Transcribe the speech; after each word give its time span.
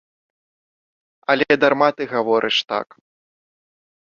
Але 1.33 1.47
дарма 1.65 1.89
ты 1.99 2.03
гаворыш 2.17 2.57
так. 2.73 2.87